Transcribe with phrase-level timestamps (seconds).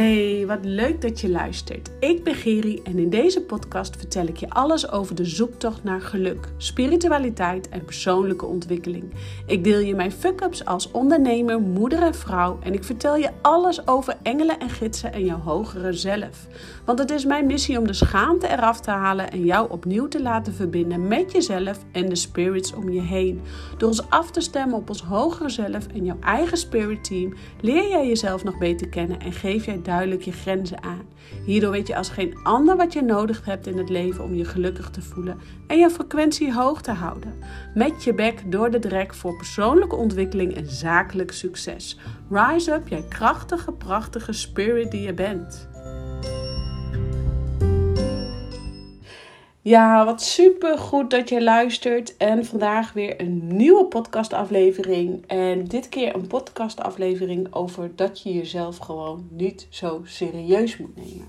[0.00, 1.90] Hey, wat leuk dat je luistert.
[1.98, 6.00] Ik ben Geri en in deze podcast vertel ik je alles over de zoektocht naar
[6.00, 9.04] geluk, spiritualiteit en persoonlijke ontwikkeling.
[9.46, 13.86] Ik deel je mijn fuck-ups als ondernemer, moeder en vrouw en ik vertel je alles
[13.86, 16.46] over engelen en gidsen en jouw hogere zelf.
[16.84, 20.22] Want het is mijn missie om de schaamte eraf te halen en jou opnieuw te
[20.22, 23.40] laten verbinden met jezelf en de spirits om je heen.
[23.78, 27.88] Door ons af te stemmen op ons hogere zelf en jouw eigen spirit team leer
[27.88, 31.08] jij jezelf nog beter kennen en geef jij duidelijk je grenzen aan.
[31.44, 34.44] Hierdoor weet je als geen ander wat je nodig hebt in het leven om je
[34.44, 37.34] gelukkig te voelen en je frequentie hoog te houden.
[37.74, 41.98] Met je bek door de drek voor persoonlijke ontwikkeling en zakelijk succes.
[42.30, 45.68] Rise up, jij krachtige, prachtige spirit die je bent.
[49.62, 52.16] Ja, wat super goed dat je luistert.
[52.16, 55.26] En vandaag weer een nieuwe podcastaflevering.
[55.26, 61.28] En dit keer een podcastaflevering over dat je jezelf gewoon niet zo serieus moet nemen.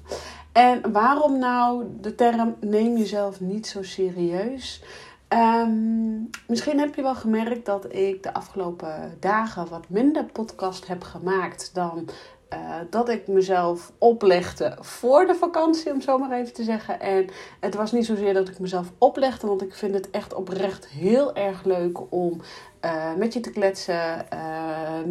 [0.52, 4.84] En waarom nou de term neem jezelf niet zo serieus?
[5.28, 11.04] Ehm, misschien heb je wel gemerkt dat ik de afgelopen dagen wat minder podcast heb
[11.04, 12.10] gemaakt dan
[12.54, 17.00] uh, dat ik mezelf oplegde voor de vakantie, om zo maar even te zeggen.
[17.00, 17.28] En
[17.60, 21.36] het was niet zozeer dat ik mezelf oplegde, want ik vind het echt oprecht heel
[21.36, 22.42] erg leuk om
[22.86, 24.40] uh, met je te kletsen, uh,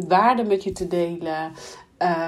[0.07, 1.51] waarden met je te delen.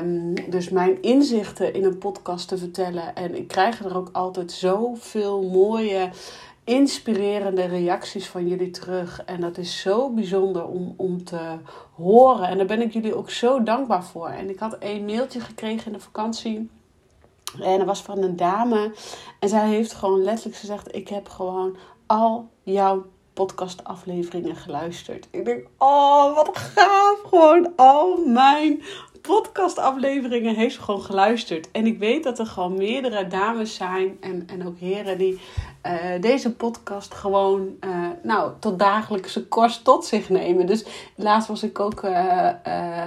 [0.02, 3.16] Um, dus mijn inzichten in een podcast te vertellen.
[3.16, 6.09] En ik krijg er ook altijd zoveel mooie
[6.64, 9.23] inspirerende reacties van jullie terug.
[9.25, 11.58] En dat is zo bijzonder om, om te
[11.95, 12.47] horen.
[12.47, 14.28] En daar ben ik jullie ook zo dankbaar voor.
[14.28, 16.70] En ik had een mailtje gekregen in de vakantie.
[17.61, 18.92] En dat was van een dame.
[19.39, 25.27] En zij heeft gewoon letterlijk gezegd: Ik heb gewoon al jouw podcastafleveringen geluisterd.
[25.31, 27.20] Ik denk: Oh, wat gaaf!
[27.23, 28.81] Gewoon al mijn
[29.22, 31.72] podcastafleveringen heeft gewoon geluisterd.
[31.72, 35.39] En ik weet dat er gewoon meerdere dames zijn en, en ook heren die
[35.88, 40.66] uh, deze podcast gewoon uh, nou, tot dagelijkse kost tot zich nemen.
[40.66, 40.86] Dus
[41.16, 42.49] laatst was ik ook uh,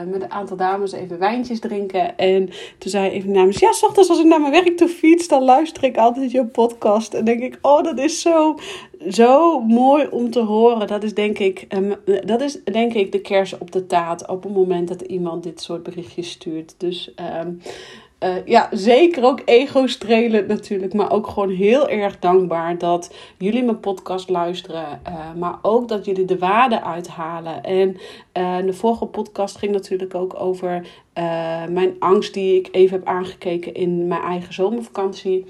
[0.07, 2.17] met een aantal dames even wijntjes drinken.
[2.17, 2.47] En
[2.79, 5.43] toen zei even namens, ja, s ochtends als ik naar mijn werk toe fiets, dan
[5.43, 7.15] luister ik altijd je podcast.
[7.15, 8.59] En denk ik, oh, dat is zo,
[9.09, 10.87] zo mooi om te horen.
[10.87, 11.95] Dat is denk ik, um,
[12.25, 15.61] dat is denk ik de kers op de taart op het moment dat iemand dit
[15.61, 16.75] soort berichtjes stuurt.
[16.79, 17.15] Dus...
[17.41, 17.61] Um,
[18.21, 20.95] uh, ja, zeker ook ego-strelend natuurlijk.
[20.95, 25.01] Maar ook gewoon heel erg dankbaar dat jullie mijn podcast luisteren.
[25.09, 27.63] Uh, maar ook dat jullie de waarde uithalen.
[27.63, 27.97] En
[28.39, 30.87] uh, de vorige podcast ging natuurlijk ook over
[31.69, 35.45] mijn angst die ik even heb aangekeken in mijn eigen zomervakantie.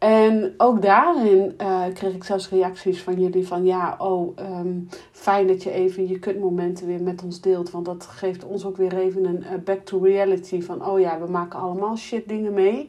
[0.00, 5.46] En ook daarin uh, kreeg ik zelfs reacties van jullie van ja, oh, um, fijn
[5.46, 7.70] dat je even je kutmomenten weer met ons deelt.
[7.70, 11.20] Want dat geeft ons ook weer even een uh, back to reality van oh ja,
[11.20, 12.88] we maken allemaal shit dingen mee.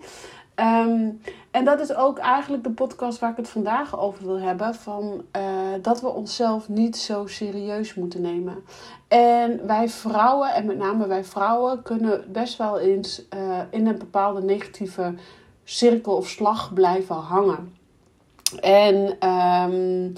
[0.56, 4.76] Um, en dat is ook eigenlijk de podcast waar ik het vandaag over wil hebben.
[4.76, 5.42] Van uh,
[5.82, 8.56] dat we onszelf niet zo serieus moeten nemen.
[9.08, 13.28] En wij vrouwen, en met name wij vrouwen, kunnen best wel eens
[13.70, 15.14] in een bepaalde negatieve
[15.64, 17.76] cirkel of slag blijven hangen.
[18.60, 20.14] En um,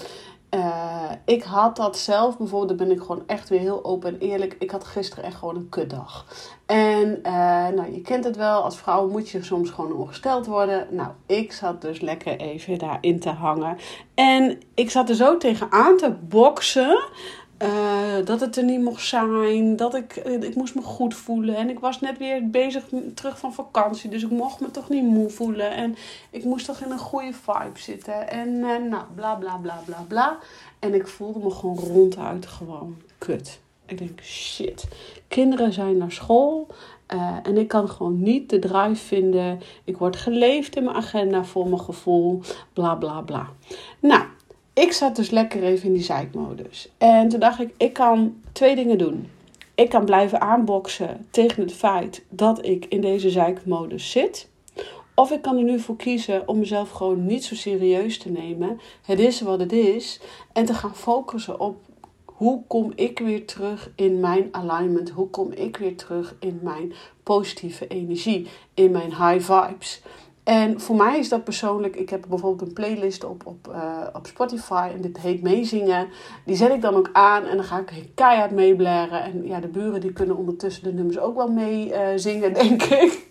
[0.54, 4.56] uh, ik had dat zelf bijvoorbeeld, ben ik gewoon echt weer heel open en eerlijk.
[4.58, 6.26] Ik had gisteren echt gewoon een kutdag.
[6.66, 7.32] En uh,
[7.68, 10.86] nou, je kent het wel, als vrouw moet je soms gewoon ongesteld worden.
[10.90, 13.76] Nou, ik zat dus lekker even daarin te hangen.
[14.14, 16.98] En ik zat er zo tegenaan te boksen.
[17.64, 19.76] Uh, dat het er niet mocht zijn.
[19.76, 21.56] Dat ik, eh, ik moest me goed voelen.
[21.56, 24.10] En ik was net weer bezig terug van vakantie.
[24.10, 25.70] Dus ik mocht me toch niet moe voelen.
[25.70, 25.96] En
[26.30, 28.28] ik moest toch in een goede vibe zitten.
[28.28, 30.38] En uh, nou, bla bla bla bla bla.
[30.78, 33.60] En ik voelde me gewoon ronduit gewoon kut.
[33.86, 34.88] Ik denk, shit.
[35.28, 36.66] Kinderen zijn naar school.
[37.42, 39.60] En ik kan gewoon niet de drive vinden.
[39.84, 42.40] Ik word geleefd in mijn agenda voor mijn gevoel.
[42.72, 43.48] Bla bla bla.
[44.00, 44.22] Nou,
[44.74, 46.88] ik zat dus lekker even in die zeikmodus.
[46.98, 49.28] En toen dacht ik, ik kan twee dingen doen.
[49.74, 54.48] Ik kan blijven aanboksen tegen het feit dat ik in deze zeikmodus zit.
[55.14, 58.80] Of ik kan er nu voor kiezen om mezelf gewoon niet zo serieus te nemen.
[59.02, 60.20] Het is wat het is.
[60.52, 61.76] En te gaan focussen op
[62.24, 65.10] hoe kom ik weer terug in mijn alignment?
[65.10, 66.92] Hoe kom ik weer terug in mijn
[67.22, 68.46] positieve energie?
[68.74, 70.02] In mijn high vibes?
[70.44, 74.26] En voor mij is dat persoonlijk, ik heb bijvoorbeeld een playlist op, op, uh, op
[74.26, 76.08] Spotify en dit heet Meezingen.
[76.44, 79.22] Die zet ik dan ook aan en dan ga ik keihard meeblaren.
[79.22, 82.82] En ja, de buren die kunnen ondertussen de nummers ook wel mee uh, zingen, denk
[82.82, 83.26] ik.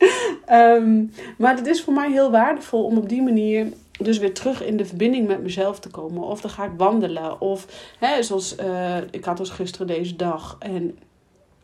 [0.52, 3.68] um, maar het is voor mij heel waardevol om op die manier
[4.00, 6.24] dus weer terug in de verbinding met mezelf te komen.
[6.24, 7.42] Of dan ga ik wandelen.
[7.42, 7.68] Of
[8.00, 10.98] hè, zoals uh, ik had dus gisteren deze dag en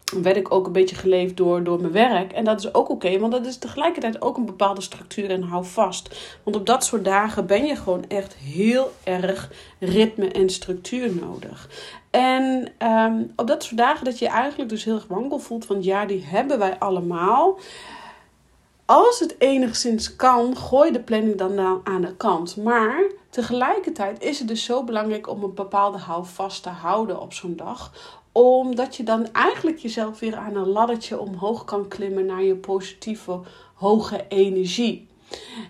[0.10, 2.32] werd ik ook een beetje geleefd door, door mijn werk.
[2.32, 5.66] En dat is ook oké, want dat is tegelijkertijd ook een bepaalde structuur en hou
[5.66, 6.36] vast.
[6.44, 11.70] Want op dat soort dagen ben je gewoon echt heel erg ritme en structuur nodig.
[12.10, 15.84] En ehm, op dat soort dagen dat je eigenlijk dus heel erg wankel voelt, want
[15.84, 17.60] ja, die hebben wij allemaal.
[18.86, 22.58] Als het enigszins kan, gooi de planning dan aan de kant.
[22.58, 27.56] Maar tegelijkertijd is het dus zo belangrijk om een bepaalde houvast te houden op zo'n
[27.56, 27.92] dag
[28.48, 33.40] omdat je dan eigenlijk jezelf weer aan een laddertje omhoog kan klimmen naar je positieve,
[33.74, 35.08] hoge energie.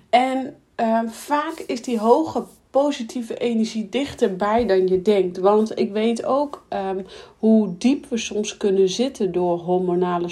[0.09, 5.37] En uh, vaak is die hoge positieve energie dichterbij dan je denkt.
[5.37, 7.05] Want ik weet ook um,
[7.37, 10.29] hoe diep we soms kunnen zitten door hormonale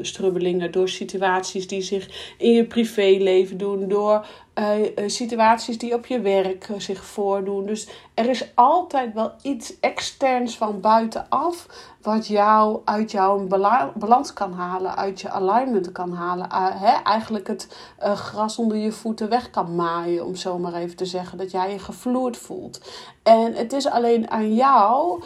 [0.00, 4.26] strubbelingen, door situaties die zich in je privéleven doen, door
[4.58, 7.66] uh, situaties die op je werk uh, zich voordoen.
[7.66, 11.66] Dus er is altijd wel iets externs van buitenaf
[12.02, 13.46] wat jou uit jouw
[13.94, 16.48] balans kan halen, uit je alignment kan halen.
[16.52, 21.06] Uh, eigenlijk het gras onder je voeten weg kan maaien, om zo maar even te
[21.06, 21.38] zeggen.
[21.38, 22.80] Dat jij je gevloerd voelt.
[23.22, 25.22] En het is alleen aan jou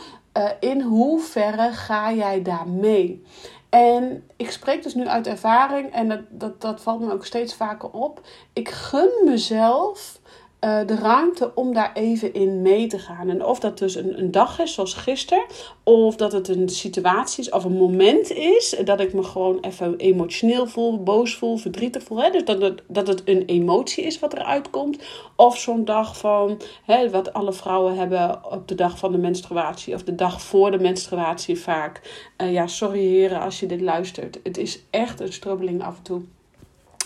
[0.61, 3.25] in hoeverre ga jij daar mee.
[3.71, 7.55] En ik spreek dus nu uit ervaring en dat, dat, dat valt me ook steeds
[7.55, 8.21] vaker op.
[8.53, 10.21] Ik gun mezelf
[10.61, 13.29] uh, de ruimte om daar even in mee te gaan.
[13.29, 15.45] En of dat dus een, een dag is, zoals gisteren,
[15.85, 19.97] of dat het een situatie is of een moment is dat ik me gewoon even
[19.97, 22.23] emotioneel voel, boos voel, verdrietig voel.
[22.23, 22.31] Hè?
[22.31, 25.03] Dus dat het, dat het een emotie is wat eruit komt.
[25.37, 29.95] Of zo'n dag van, hè, wat alle vrouwen hebben op de dag van de menstruatie,
[29.95, 32.01] of de dag voor de menstruatie vaak.
[32.43, 34.41] Uh, ja, sorry heren als je dit luistert.
[34.43, 36.23] Het is echt een strubbeling af en toe.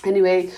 [0.06, 0.50] Anyway,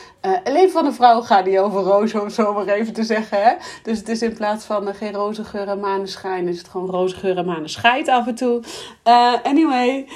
[0.46, 3.42] uh, van een vrouw gaat niet over rozen, om zo maar even te zeggen.
[3.42, 3.52] Hè?
[3.82, 6.90] Dus het is in plaats van uh, geen roze geur en maneschijn, is het gewoon
[6.90, 8.62] roze geur en maneschijn af en toe.
[9.04, 10.08] Uh, anyway,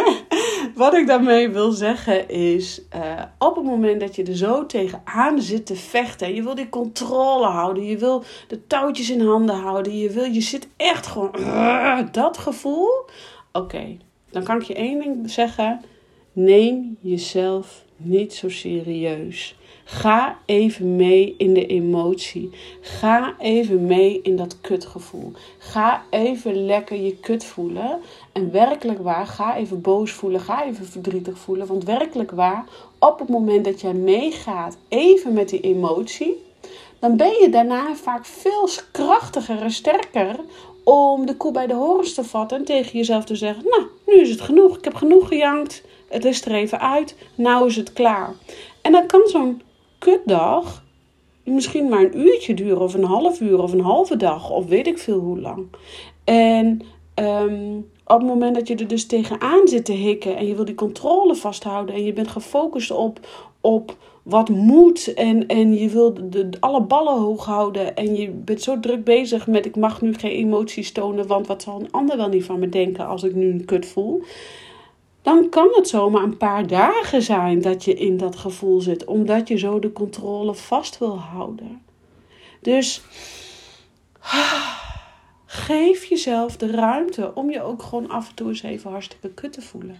[0.74, 2.82] wat ik daarmee wil zeggen is,
[3.38, 7.46] op het moment dat je er zo tegenaan zit te vechten, je wil die controle
[7.46, 11.32] houden, je wil de touwtjes in handen houden, je, wil, je zit echt gewoon,
[12.12, 12.90] dat gevoel.
[13.52, 13.96] Oké,
[14.30, 15.80] dan kan ik je één ding zeggen,
[16.32, 19.56] neem jezelf niet zo serieus.
[19.84, 22.50] Ga even mee in de emotie.
[22.80, 25.32] Ga even mee in dat kutgevoel.
[25.58, 28.00] Ga even lekker je kut voelen.
[28.32, 30.40] En werkelijk waar, ga even boos voelen.
[30.40, 31.66] Ga even verdrietig voelen.
[31.66, 32.64] Want werkelijk waar,
[32.98, 36.42] op het moment dat jij meegaat, even met die emotie,
[36.98, 40.36] dan ben je daarna vaak veel krachtiger en sterker
[40.84, 44.20] om de koe bij de horens te vatten en tegen jezelf te zeggen: Nou, nu
[44.20, 44.76] is het genoeg.
[44.78, 45.82] Ik heb genoeg gejankt.
[46.12, 47.16] Het is er even uit.
[47.34, 48.34] Nou is het klaar.
[48.82, 49.62] En dan kan zo'n
[49.98, 50.82] kutdag
[51.44, 54.86] misschien maar een uurtje duren, of een half uur, of een halve dag, of weet
[54.86, 55.66] ik veel hoe lang.
[56.24, 56.82] En
[57.14, 60.64] um, op het moment dat je er dus tegenaan zit te hikken en je wil
[60.64, 63.20] die controle vasthouden en je bent gefocust op,
[63.60, 68.62] op wat moet en, en je wil de, alle ballen hoog houden en je bent
[68.62, 72.16] zo druk bezig met ik mag nu geen emoties tonen, want wat zal een ander
[72.16, 74.22] wel niet van me denken als ik nu een kut voel
[75.22, 79.48] dan kan het zomaar een paar dagen zijn dat je in dat gevoel zit, omdat
[79.48, 81.82] je zo de controle vast wil houden.
[82.60, 83.02] Dus
[85.46, 89.52] geef jezelf de ruimte om je ook gewoon af en toe eens even hartstikke kut
[89.52, 89.96] te voelen.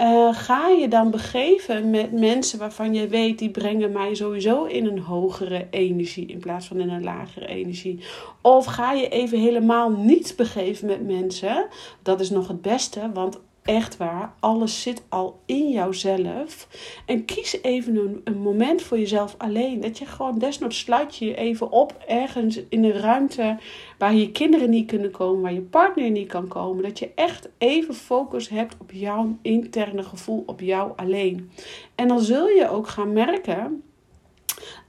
[0.00, 4.86] Uh, ga je dan begeven met mensen waarvan je weet die brengen mij sowieso in
[4.86, 8.04] een hogere energie in plaats van in een lagere energie.
[8.40, 11.66] Of ga je even helemaal niet begeven met mensen.
[12.02, 16.68] Dat is nog het beste, want Echt waar, alles zit al in jouzelf.
[17.06, 19.80] En kies even een, een, moment voor jezelf alleen.
[19.80, 23.58] Dat je gewoon desnoods sluit je even op ergens in een ruimte
[23.98, 26.82] waar je kinderen niet kunnen komen, waar je partner niet kan komen.
[26.82, 31.50] Dat je echt even focus hebt op jouw interne gevoel, op jou alleen.
[31.94, 33.82] En dan zul je ook gaan merken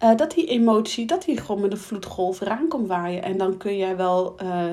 [0.03, 3.23] uh, dat die emotie, dat die gewoon met een vloedgolf eraan komt waaien.
[3.23, 4.65] En dan kun jij wel uh,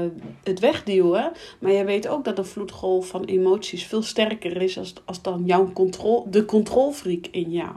[0.45, 1.33] het wegduwen.
[1.59, 5.43] Maar jij weet ook dat een vloedgolf van emoties veel sterker is als, als dan
[5.45, 7.73] jouw control, de controlfreak in jou.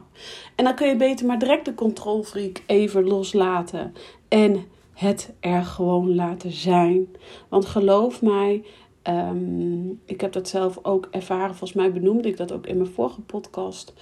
[0.55, 3.93] En dan kun je beter maar direct de controlfreak even loslaten.
[4.27, 7.07] En het er gewoon laten zijn.
[7.49, 8.63] Want geloof mij,
[9.03, 11.55] um, ik heb dat zelf ook ervaren.
[11.55, 13.93] Volgens mij benoemde ik dat ook in mijn vorige podcast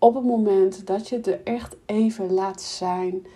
[0.00, 3.26] op het moment dat je er echt even laat zijn.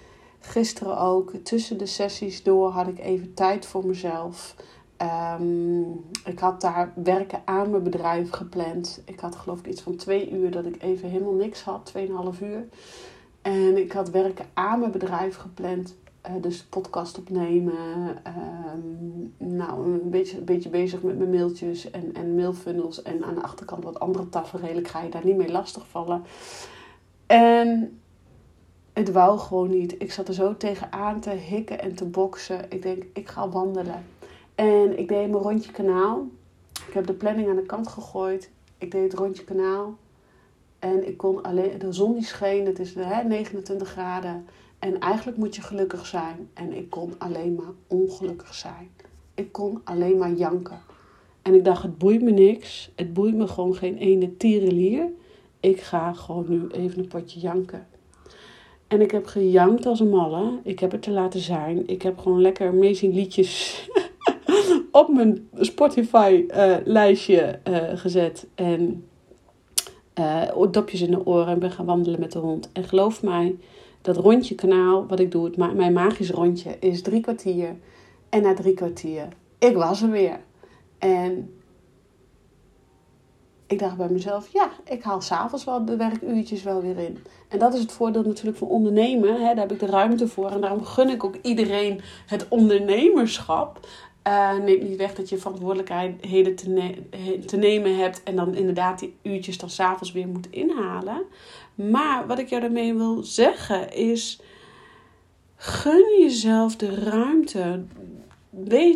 [0.40, 4.54] Gisteren ook, tussen de sessies door, had ik even tijd voor mezelf.
[5.38, 9.02] Um, ik had daar werken aan mijn bedrijf gepland.
[9.04, 12.40] Ik had geloof ik iets van twee uur dat ik even helemaal niks had, tweeënhalf
[12.40, 12.64] uur.
[13.42, 15.94] En ik had werken aan mijn bedrijf gepland.
[16.40, 17.75] Dus podcast opnemen.
[18.23, 23.02] Ehm, nou, een beetje, een beetje bezig met mijn mailtjes en, en mailfunnels.
[23.02, 24.76] En aan de achterkant wat andere tafereel.
[24.76, 26.23] Ik ga je daar niet mee lastigvallen.
[27.26, 28.00] En
[28.93, 29.95] het wou gewoon niet.
[29.99, 32.66] Ik zat er zo tegenaan te hikken en te boksen.
[32.69, 34.04] Ik denk, ik ga wandelen.
[34.54, 36.26] En ik deed mijn rondje kanaal.
[36.87, 38.50] Ik heb de planning aan de kant gegooid.
[38.78, 39.97] Ik deed het rondje kanaal.
[40.78, 44.47] En ik kon alleen, de zon die scheen, het is hè, 29 graden.
[44.85, 46.49] En eigenlijk moet je gelukkig zijn.
[46.55, 48.91] En ik kon alleen maar ongelukkig zijn.
[49.35, 50.81] Ik kon alleen maar janken.
[51.43, 52.91] En ik dacht, het boeit me niks.
[52.97, 55.07] Het boeit me gewoon geen ene tierenlier.
[55.61, 57.87] Ik ga gewoon nu even een potje janken.
[58.88, 60.59] En ik heb gejankt als een malle.
[60.62, 61.88] Ik heb het te laten zijn.
[61.88, 63.88] Ik heb gewoon lekker amazing liedjes
[65.00, 68.47] op mijn Spotify-lijstje uh, uh, gezet.
[68.55, 69.05] En
[70.19, 72.73] uh, dopjes in de oren en ben gaan wandelen met de hond.
[72.73, 73.57] En geloof mij,
[74.04, 77.76] dat rondje kanaal, wat ik doe, mijn magisch rondje, is drie kwartier.
[78.28, 80.40] En na drie kwartier, ik was er weer.
[80.99, 81.54] En
[83.66, 87.18] ik dacht bij mezelf, ja, ik haal s'avonds wel de werkuurtjes wel weer in.
[87.49, 89.34] En dat is het voordeel natuurlijk van ondernemen.
[89.34, 89.54] Hè?
[89.54, 90.50] Daar heb ik de ruimte voor.
[90.50, 93.80] En daarom gun ik ook iedereen het ondernemerschap.
[94.28, 96.94] Uh, neemt niet weg dat je verantwoordelijkheden te,
[97.46, 98.23] te nemen hebt.
[98.23, 101.23] En dan inderdaad die uurtjes dan s'avonds weer moet inhalen.
[101.75, 104.40] Maar wat ik jou daarmee wil zeggen is...
[105.57, 107.85] Gun jezelf de ruimte.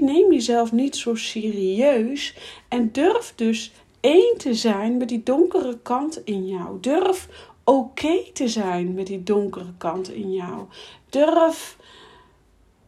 [0.00, 2.37] Neem jezelf niet zo serieus.
[2.68, 6.80] En durf dus één te zijn met die donkere kant in jou.
[6.80, 7.28] Durf
[7.64, 10.66] oké te zijn met die donkere kant in jou.
[11.08, 11.76] Durf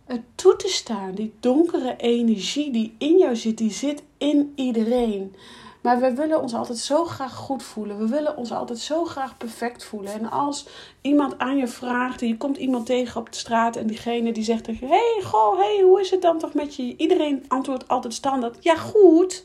[0.05, 1.15] het toe te staan.
[1.15, 5.35] Die donkere energie die in jou zit, die zit in iedereen.
[5.81, 7.99] Maar we willen ons altijd zo graag goed voelen.
[7.99, 10.13] We willen ons altijd zo graag perfect voelen.
[10.13, 10.67] En als
[11.01, 14.45] iemand aan je vraagt, en je komt iemand tegen op de straat en diegene die
[14.45, 16.97] zegt tegen je: Hey, goh, hey, hoe is het dan toch met je?
[16.97, 19.45] Iedereen antwoordt altijd standaard: Ja, goed.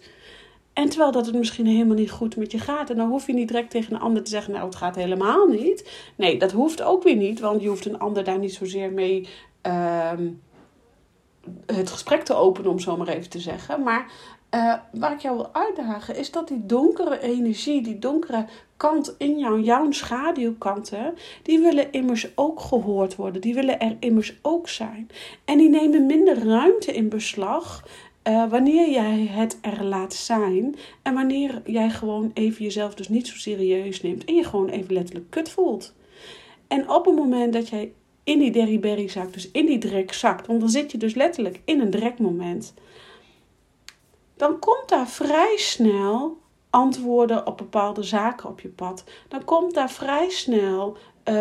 [0.73, 2.89] En terwijl dat het misschien helemaal niet goed met je gaat.
[2.89, 5.47] En dan hoef je niet direct tegen een ander te zeggen: Nou, het gaat helemaal
[5.47, 5.91] niet.
[6.15, 9.27] Nee, dat hoeft ook weer niet, want je hoeft een ander daar niet zozeer mee.
[9.67, 10.11] Uh,
[11.65, 13.83] het gesprek te openen, om zo maar even te zeggen.
[13.83, 14.11] Maar
[14.55, 18.45] uh, waar ik jou wil uitdagen, is dat die donkere energie, die donkere
[18.77, 23.41] kant in jou, jouw schaduwkanten, die willen immers ook gehoord worden.
[23.41, 25.09] Die willen er immers ook zijn.
[25.45, 27.83] En die nemen minder ruimte in beslag
[28.27, 33.27] uh, wanneer jij het er laat zijn en wanneer jij gewoon even jezelf dus niet
[33.27, 35.93] zo serieus neemt en je gewoon even letterlijk kut voelt.
[36.67, 37.91] En op het moment dat jij
[38.23, 41.61] in die derryberry zakt, dus in die drek zakt, want dan zit je dus letterlijk
[41.65, 42.73] in een drekmoment,
[44.37, 46.37] dan komt daar vrij snel
[46.69, 49.03] antwoorden op bepaalde zaken op je pad.
[49.27, 51.33] Dan komt daar vrij snel uh,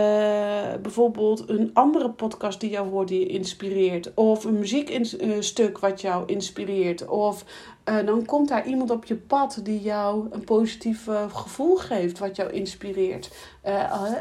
[0.83, 4.15] bijvoorbeeld een andere podcast die jou hoort, die inspireert.
[4.15, 7.09] Of een muziekstuk wat jou inspireert.
[7.09, 7.45] Of
[7.89, 12.37] uh, dan komt daar iemand op je pad die jou een positief gevoel geeft, wat
[12.37, 13.31] jou inspireert.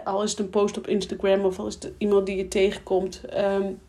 [0.03, 3.21] al is het een post op Instagram of al is het iemand die je tegenkomt
[3.37, 3.79] um,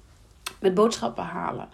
[0.60, 1.68] met boodschappen halen.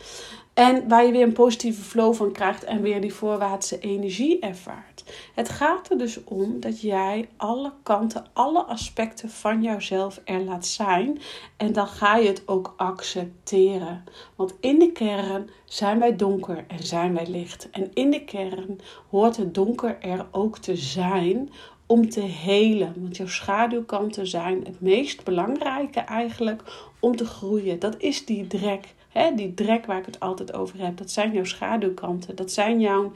[0.55, 5.05] En waar je weer een positieve flow van krijgt en weer die voorwaartse energie ervaart.
[5.35, 10.67] Het gaat er dus om dat jij alle kanten, alle aspecten van jouzelf er laat
[10.67, 11.19] zijn.
[11.57, 14.05] En dan ga je het ook accepteren.
[14.37, 17.71] Want in de kern zijn wij donker en zijn wij licht.
[17.71, 21.51] En in de kern hoort het donker er ook te zijn
[21.87, 22.95] om te helen.
[23.01, 27.79] Want jouw schaduwkanten zijn het meest belangrijke eigenlijk om te groeien.
[27.79, 28.95] Dat is die drek.
[29.09, 30.97] Hè, die drek waar ik het altijd over heb.
[30.97, 32.37] Dat zijn jouw schaduwkanten.
[32.37, 33.13] Dat zijn jouw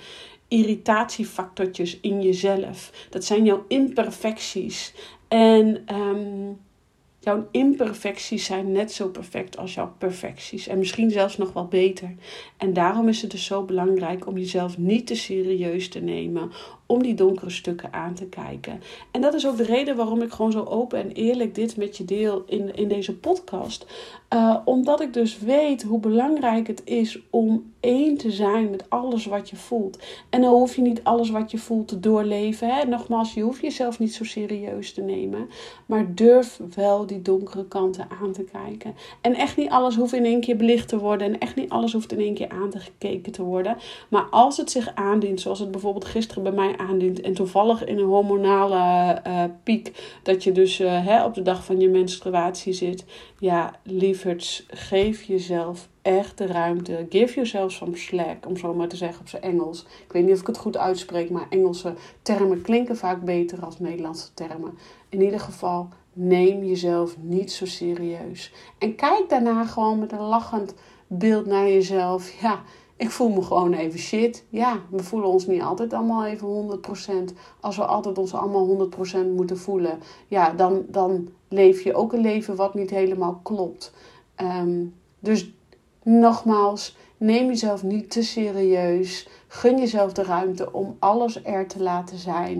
[0.49, 3.07] irritatiefactortjes in jezelf.
[3.11, 4.95] Dat zijn jouw imperfecties.
[5.29, 6.59] En um,
[7.25, 10.67] jouw imperfecties zijn net zo perfect als jouw perfecties.
[10.67, 12.15] En misschien zelfs nog wel beter.
[12.57, 16.51] En daarom is het dus zo belangrijk om jezelf niet te serieus te nemen
[16.95, 18.83] om die donkere stukken aan te kijken.
[19.11, 21.97] En dat is ook de reden waarom ik gewoon zo open en eerlijk dit met
[21.97, 23.87] je deel in, in deze podcast.
[24.35, 29.27] Uh, omdat ik dus weet hoe belangrijk het is om één te zijn met alles
[29.27, 29.99] wat je voelt.
[30.31, 32.69] En dan hoef je niet alles wat je voelt te doorleven.
[32.69, 32.85] Hè?
[32.85, 35.49] Nogmaals, je hoeft jezelf niet zo serieus te nemen.
[35.87, 38.95] Maar durf wel die donkere kanten aan te kijken.
[39.21, 41.27] En echt niet alles hoeft in één keer belicht te worden.
[41.27, 43.77] En echt niet alles hoeft in één keer aan te gekeken te worden.
[44.09, 48.05] Maar als het zich aandient, zoals het bijvoorbeeld gisteren bij mij En toevallig in een
[48.05, 50.19] hormonale uh, piek.
[50.23, 53.05] Dat je dus uh, hè, op de dag van je menstruatie zit.
[53.39, 57.07] Ja, lieverds, geef jezelf echt de ruimte.
[57.09, 59.81] Give yourself some slack, om zo maar te zeggen op zijn Engels.
[60.07, 63.79] Ik weet niet of ik het goed uitspreek, maar Engelse termen klinken vaak beter als
[63.79, 64.79] Nederlandse termen.
[65.09, 68.53] In ieder geval, neem jezelf niet zo serieus.
[68.79, 70.75] En kijk daarna gewoon met een lachend
[71.07, 72.41] beeld naar jezelf.
[72.41, 72.63] Ja,
[73.05, 74.45] ik voel me gewoon even shit.
[74.49, 76.81] Ja, we voelen ons niet altijd allemaal even
[77.33, 77.35] 100%.
[77.61, 78.89] Als we altijd ons allemaal
[79.25, 83.93] 100% moeten voelen, ja, dan, dan leef je ook een leven wat niet helemaal klopt.
[84.35, 84.85] Ehm,
[85.19, 85.55] dus
[86.03, 89.29] nogmaals, neem jezelf niet te serieus.
[89.47, 92.53] Gun jezelf de ruimte om alles er te laten zijn.